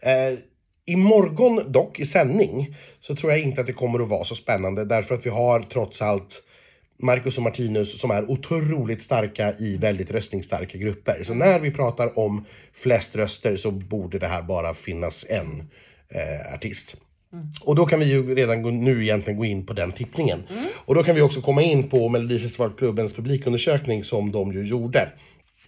[0.00, 0.38] Eh,
[0.84, 4.84] imorgon dock i sändning så tror jag inte att det kommer att vara så spännande
[4.84, 6.42] därför att vi har trots allt
[7.02, 11.22] Marcus och Martinus som är otroligt starka i väldigt röstningsstarka grupper.
[11.22, 15.70] Så när vi pratar om flest röster så borde det här bara finnas en
[16.08, 16.96] eh, artist.
[17.60, 20.42] Och då kan vi ju redan gå, nu egentligen gå in på den tippningen.
[20.74, 25.08] Och då kan vi också komma in på Melodifestivalklubbens publikundersökning som de ju gjorde.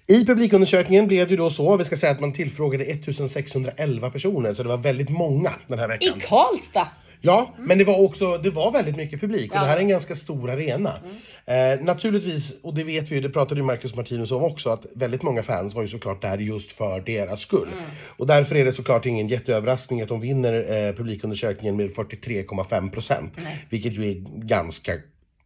[0.06, 4.54] I publikundersökningen blev det ju då så, vi ska säga att man tillfrågade 1611 personer,
[4.54, 6.20] så det var väldigt många den här I veckan.
[6.20, 6.88] Karlstad!
[7.20, 9.60] Ja, men det var också, det var väldigt mycket publik och Ja.
[9.60, 10.94] det här är en ganska stor arena.
[11.46, 14.86] Eh, naturligtvis, och det vet vi ju, det pratade ju Marcus Martinus om också, att
[14.94, 17.68] väldigt många fans var ju såklart där just för deras skull.
[18.06, 23.32] Och därför är det såklart ingen jätteöverraskning att de vinner eh, publikundersökningen med 43,5 procent.
[23.70, 24.14] Vilket ju är
[24.46, 24.92] ganska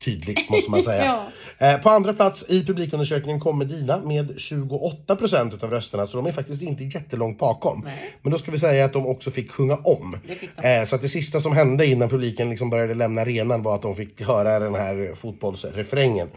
[0.05, 1.05] tydligt måste man säga.
[1.59, 1.67] Ja.
[1.67, 6.27] Eh, På andra plats i publikundersökningen kom Medina med 28 procent utav rösterna, så de
[6.27, 7.81] är faktiskt inte jättelångt bakom.
[7.85, 8.11] Nej.
[8.23, 10.17] Men då ska vi säga att de också fick sjunga om.
[10.29, 10.65] Fick.
[10.65, 13.83] Eh, Så att det sista som hände innan publiken liksom började lämna arenan var att
[13.83, 16.29] de fick höra den här fotbollsrefrängen.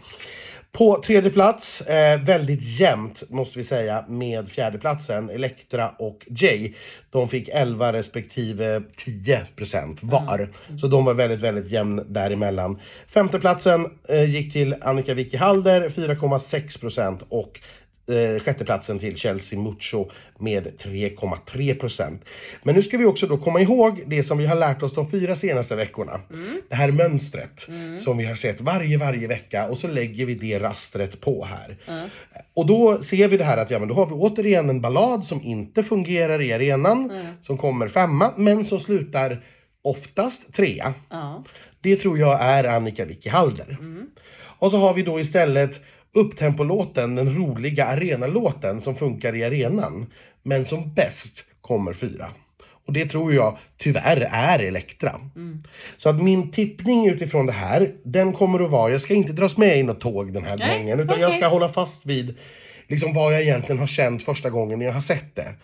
[0.72, 6.72] På tredje plats, eh, väldigt jämnt måste vi säga, med fjärdeplatsen, Elektra och Jay.
[7.10, 10.48] De fick 11 respektive 10 procent var.
[10.80, 12.78] Så de var väldigt, väldigt jämn däremellan.
[13.08, 17.60] Femteplatsen eh, gick till Annika Vicky Halder, 4,6 procent och
[18.06, 22.24] eh, sjätteplatsen till Chelsea Mucho med 3,3 procent.
[22.62, 25.10] Men nu ska vi också då komma ihåg det som vi har lärt oss de
[25.10, 26.20] fyra senaste veckorna.
[26.68, 27.66] Det här mönstret
[28.00, 31.76] som vi har sett varje, varje vecka och så lägger vi det rastret på här.
[32.54, 35.24] Och då ser vi det här att ja, men då har vi återigen en ballad
[35.24, 39.44] som inte fungerar i arenan, som kommer femma, men som slutar
[39.82, 40.94] oftast trea.
[41.80, 43.78] Det tror jag är Annika Vicky Halder.
[44.58, 45.80] Och så har vi då istället
[46.14, 50.06] upptempolåten, den roliga arenalåten som funkar i arenan.
[50.42, 52.28] Men som bäst kommer fyra.
[52.86, 55.20] Och det tror jag tyvärr är Elektra.
[55.98, 59.56] Så att min tippning utifrån det här, den kommer att vara, jag ska inte dras
[59.56, 61.00] med i något tåg den här Nej, gången.
[61.00, 61.40] Utan jag okej.
[61.40, 62.34] ska hålla fast vid
[62.88, 65.54] liksom vad jag egentligen har känt första gången jag har sett det.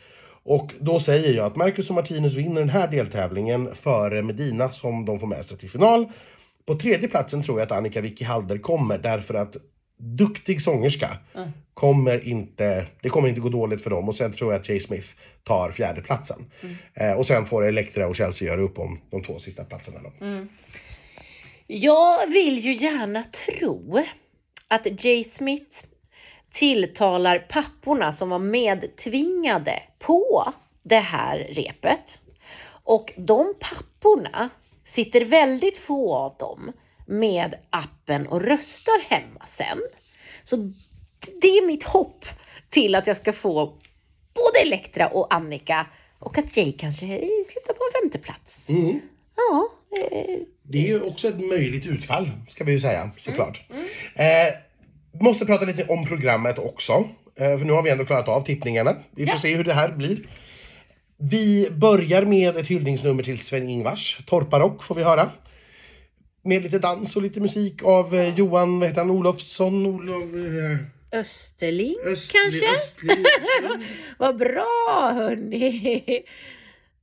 [0.43, 5.05] Och då säger jag att Marcus och Martinus vinner den här deltävlingen före Medina som
[5.05, 6.07] de får med sig till final.
[6.67, 9.57] På tredje platsen tror jag att Annika Vicky Halder kommer därför att
[9.99, 11.19] duktig sångerska
[11.75, 14.81] kommer inte, det kommer inte gå dåligt för dem och sen tror jag att Jay
[14.81, 15.09] Smith
[15.45, 16.51] tar fjärde platsen.
[16.95, 19.99] Eh, och sen får Elektra och Chelsea göra upp om de två sista platserna.
[20.03, 20.13] Då.
[21.67, 24.03] Jag vill ju gärna tro
[24.69, 25.85] att Jay Smith
[26.51, 32.21] tilltalar papporna som var medtvingade på det här repet.
[32.69, 34.49] Och de papporna
[34.85, 36.73] sitter väldigt få av dem
[37.09, 39.79] med appen och röstar hemma sen.
[40.45, 40.57] Så
[41.43, 42.25] det är mitt hopp
[42.71, 43.67] till att jag ska få
[44.35, 45.87] både Elektra och Annika
[46.19, 47.07] Och att Jay kanske
[47.53, 48.69] slutar på en femte plats.
[48.69, 49.01] Mm.
[49.37, 49.69] Ja,
[49.99, 53.63] eh, Det är ju också ett möjligt utfall, ska vi ju säga såklart.
[53.71, 53.85] Mm.
[54.49, 54.55] Eh,
[55.21, 56.93] måste prata lite om programmet också.
[57.37, 58.97] Eh, för nu har vi ändå klarat av tippningarna.
[59.11, 59.41] Vi får Ja.
[59.41, 60.19] se hur det här blir.
[61.17, 64.21] Vi börjar med ett hyllningsnummer till Sven-Ingvars.
[64.27, 65.31] Torparock får vi höra.
[66.49, 69.87] Med lite dans och lite musik av eh, Johan, vad heter han, Olofsson?
[69.87, 72.67] Olof, eh, Österling Östli- kanske?
[72.67, 73.25] Östli-
[74.19, 76.23] Vad bra hörni!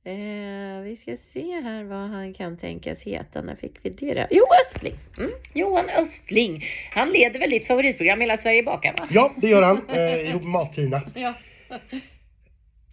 [0.04, 3.42] Eh, vi ska se här vad han kan tänkas heta.
[3.42, 4.26] När fick vi det då?
[4.30, 4.94] Jo, Östling!
[5.18, 5.30] Mm.
[5.54, 6.64] Johan Östling.
[6.92, 9.06] Han leder väl ditt favoritprogram Hela Sverige bakar va?
[9.10, 9.88] Ja, det gör han.
[9.88, 11.02] Eh, ihop med Mat-Tina.
[11.14, 11.34] Ja.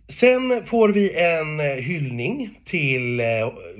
[0.07, 3.25] Sen får vi en eh, hyllning till eh,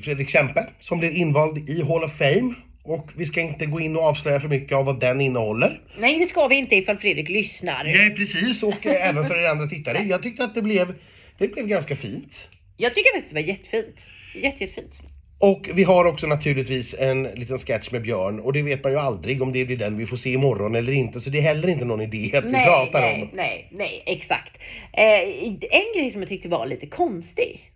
[0.01, 2.53] Fredrik Kempe som blir invald i Hall of Fame.
[2.83, 5.81] Och vi ska inte gå in och avslöja för mycket av vad den innehåller.
[5.97, 7.83] Nej, det ska vi inte ifall Fredrik lyssnar.
[7.83, 8.63] Nej, precis.
[8.63, 9.97] Och eh, även för er andra tittare.
[10.03, 10.93] Jag tyckte att det blev,
[11.38, 12.49] det blev ganska fint.
[12.77, 14.05] Jag tycker faktiskt det var jättefint.
[14.36, 15.01] Jätte, jättefint.
[15.43, 18.99] Och vi har också naturligtvis en liten sketch med Björn och det vet man ju
[18.99, 21.19] aldrig om det blir den vi får se imorgon eller inte.
[21.19, 23.29] Så det är heller inte någon idé att vi Nej, pratar nej, om.
[23.34, 24.62] nej, nej, exakt.
[24.93, 27.72] Eh, en grej som jag tyckte var lite konstig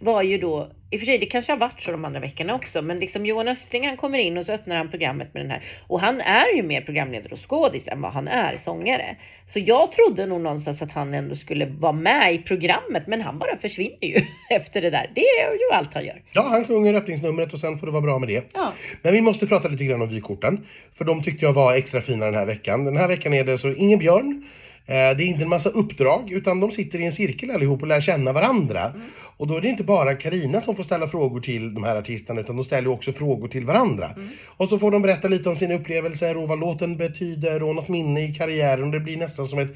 [0.00, 2.54] var ju då, i och för sig det kanske har varit så de andra veckorna
[2.54, 5.50] också, men liksom Johan Östling han kommer in och så öppnar han programmet med den
[5.50, 5.62] här.
[5.86, 9.16] Och han är ju mer programledare och skådis än vad han är sångare.
[9.46, 13.38] Så jag trodde nog någonstans att han ändå skulle vara med i programmet, men han
[13.38, 15.10] bara försvinner ju efter det där.
[15.14, 16.22] Det är ju allt han gör.
[16.32, 18.50] Ja, han sjunger öppningsnumret och sen får det vara bra med det.
[18.54, 18.72] Ja.
[19.02, 20.66] Men vi måste prata lite grann om vykorten.
[20.94, 22.84] För de tyckte jag var extra fina den här veckan.
[22.84, 24.44] Den här veckan är det så ingen Björn.
[24.86, 27.88] Eh, det är inte en massa uppdrag utan de sitter i en cirkel allihop och
[27.88, 28.92] lär känna varandra.
[29.40, 32.40] Och då är det inte bara Karina som får ställa frågor till de här artisterna
[32.40, 34.14] utan de ställer också frågor till varandra.
[34.46, 37.88] Och så får de berätta lite om sina upplevelser och vad låten betyder och något
[37.88, 38.90] minne i karriären.
[38.90, 39.68] Det blir nästan som ett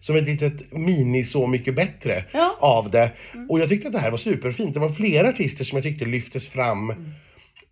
[0.00, 2.56] som ett litet mini Så mycket bättre Ja.
[2.60, 3.10] av det.
[3.48, 4.74] Och jag tyckte att det här var superfint.
[4.74, 6.94] Det var flera artister som jag tyckte lyftes fram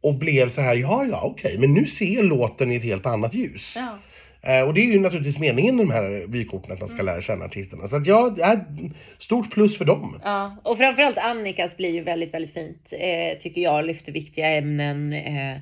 [0.00, 3.34] och blev så här, ja ja okej, men nu ser låten i ett helt annat
[3.34, 3.74] ljus.
[3.76, 3.98] Ja.
[4.42, 7.20] Eh, och det är ju naturligtvis meningen med de här vykorten att man ska lära
[7.20, 7.86] känna artisterna.
[7.86, 8.36] Så att ja,
[9.18, 10.20] stort plus för dem.
[10.24, 13.84] Ja, och framförallt Annikas blir ju väldigt, väldigt fint eh, tycker jag.
[13.84, 15.12] Lyfter viktiga ämnen.
[15.12, 15.58] Eh,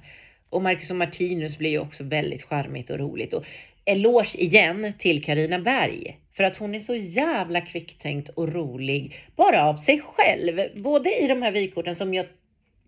[0.51, 3.33] och Marcus och Martinus blir ju också väldigt charmigt och roligt.
[3.33, 3.45] Och
[3.85, 6.19] eloge igen till Karina Berg.
[6.37, 9.17] För att hon är så jävla kvicktänkt och rolig.
[9.37, 10.83] Bara av sig själv.
[10.83, 12.27] Både i de här vykorten som jag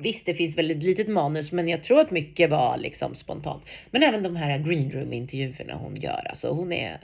[0.00, 3.62] Visst, det finns väl ett litet manus, men jag tror att mycket var liksom spontant.
[3.90, 6.26] Men även de här green room intervjuerna hon gör.
[6.30, 6.98] Alltså hon är,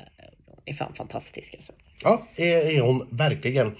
[0.46, 1.72] hon är fan fantastisk alltså.
[2.02, 3.72] Ja, är, är hon verkligen.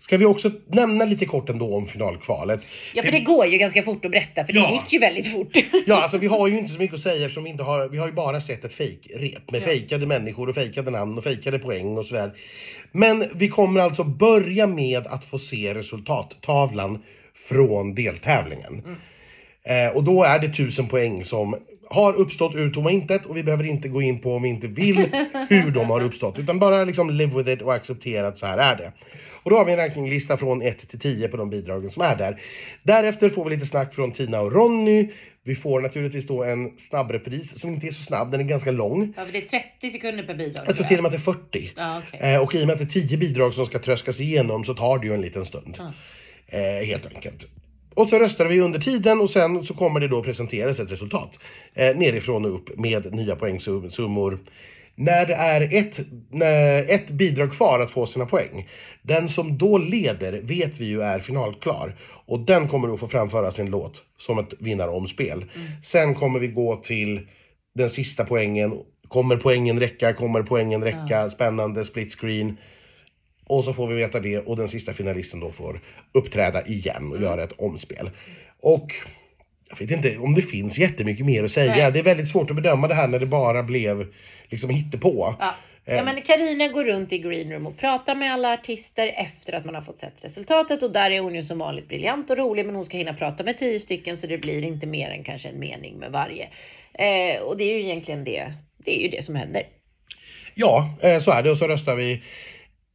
[0.00, 2.60] Ska vi också nämna lite kort ändå om finalkvalet.
[2.94, 4.72] Ja, för det går ju ganska fort att berätta, för det Ja.
[4.72, 5.56] gick ju väldigt fort.
[5.86, 7.98] Ja, alltså vi har ju inte så mycket att säga eftersom vi inte har, vi
[7.98, 9.64] har ju bara sett ett fejkrep med Ja.
[9.66, 12.32] fejkade människor och fejkade namn och fejkade poäng och sådär.
[12.92, 17.02] Men vi kommer alltså börja med att få se resultattavlan
[17.48, 18.96] från deltävlingen.
[19.62, 21.56] Eh, och då är det tusen poäng som
[21.90, 24.66] har uppstått ur tomma intet och vi behöver inte gå in på om vi inte
[24.66, 24.96] vill
[25.48, 28.58] hur de har uppstått utan bara liksom live with it och acceptera att så här
[28.58, 28.92] är det.
[29.42, 32.16] Och då har vi en rankinglista från 1 till 10 på de bidragen som är
[32.16, 32.42] där.
[32.82, 35.08] Därefter får vi lite snack från Tina och Ronny.
[35.42, 39.12] Vi får naturligtvis då en snabbrepris som inte är så snabb, den är ganska lång.
[39.16, 40.64] Ja, för det är 30 sekunder per bidrag.
[40.68, 41.72] Jag tror till och med att det är 40.
[41.76, 42.34] Ja, okej.
[42.34, 44.74] Eh, och i och med att det är 10 bidrag som ska tröskas igenom så
[44.74, 45.74] tar det ju en liten stund.
[45.78, 45.92] Ja.
[46.48, 47.46] Eh, helt enkelt.
[47.94, 51.38] Och så röstar vi under tiden och sen så kommer det då presenteras ett resultat.
[51.74, 54.38] Eh, nerifrån och upp med nya poängsummor.
[54.94, 58.68] När det är ett, när ett bidrag kvar att få sina poäng.
[59.02, 61.96] Den som då leder vet vi ju är finalklar.
[62.26, 65.44] Och den kommer att få framföra sin låt som ett vinnaromspel.
[65.84, 67.20] Sen kommer vi gå till
[67.74, 68.78] den sista poängen.
[69.08, 70.12] Kommer poängen räcka?
[70.12, 71.30] Kommer poängen räcka?
[71.30, 72.56] Spännande split screen.
[73.46, 75.80] Och så får vi veta det och den sista finalisten då får
[76.12, 78.10] uppträda igen och göra ett omspel.
[78.60, 78.92] Och
[79.68, 81.76] jag vet inte om det finns jättemycket mer att säga.
[81.76, 81.92] Nej.
[81.92, 84.06] Det är väldigt svårt att bedöma det här när det bara blev
[84.48, 85.34] liksom hittepå.
[85.38, 85.54] Ja.
[85.84, 85.96] Eh.
[85.96, 89.64] Ja men Karina går runt i green room och pratar med alla artister efter att
[89.64, 92.66] man har fått sett resultatet och där är hon ju som vanligt briljant och rolig
[92.66, 95.48] men hon ska hinna prata med tio stycken så det blir inte mer än kanske
[95.48, 96.48] en mening med varje.
[96.92, 99.62] Eh, och det är ju egentligen det, det är ju det som händer.
[100.54, 102.22] Ja, eh, så är det och så röstar vi.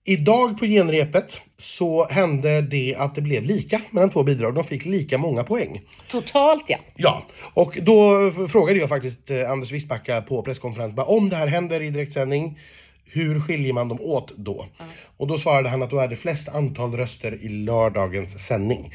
[0.03, 4.55] Idag på genrepet så hände det att det blev lika mellan två bidrag.
[4.55, 5.81] De fick lika många poäng.
[6.07, 6.77] Totalt ja.
[6.95, 11.47] Ja, och då frågade jag faktiskt eh, Anders Wiesbacka på presskonferens bara, om det här
[11.47, 12.59] händer i direktsändning,
[13.11, 14.65] hur skiljer man dem åt då?
[15.17, 18.93] Och då svarade han att då är det flest antal röster i lördagens sändning.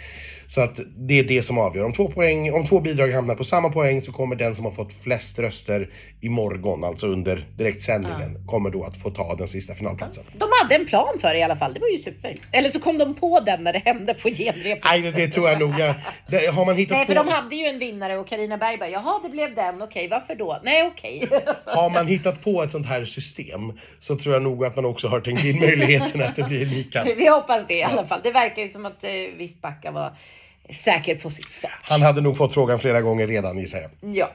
[0.49, 1.85] Så att det är det som avgör.
[1.85, 4.73] Om två, poäng, om två bidrag hamnar på samma poäng så kommer den som har
[4.73, 9.75] fått flest röster i morgon, alltså under direktsändningen, kommer då att få ta den sista
[9.75, 10.25] finalplatsen.
[10.39, 11.75] De hade en plan för det i alla fall.
[11.75, 12.35] Det var ju super.
[12.53, 14.85] Eller så kom de på den när det hände på genrepet.
[14.85, 15.81] Nej, det, det tror jag nog.
[15.81, 15.95] Jag,
[16.29, 17.23] det, har man hittat Nej, för på...
[17.23, 20.35] de hade ju en vinnare och Karina Berg bara, jaha det blev den, okej varför
[20.35, 20.61] då?
[20.65, 21.29] Nej okej.
[21.67, 23.73] Har man hittat på ett sånt här system
[24.07, 27.05] så tror jag nog att man också har tänkt in möjligheten att det blir lika.
[27.05, 28.21] Vi hoppas det i alla fall.
[28.23, 30.13] Det verkar ju som att eh, visst Backa var
[30.71, 31.71] säker på sin sak.
[31.83, 34.15] Han hade nog fått frågan flera gånger redan gissar jag.
[34.15, 34.31] Ja.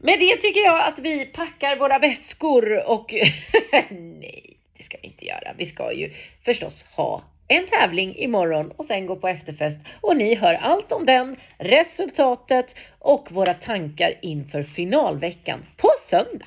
[0.00, 3.14] Med det tycker jag att vi packar våra väskor och
[3.90, 5.54] nej, det ska vi inte göra.
[5.58, 6.10] Vi ska ju
[6.44, 11.06] förstås ha en tävling imorgon och sen gå på efterfest och ni hör allt om
[11.06, 16.46] den, resultatet och våra tankar inför finalveckan på söndag.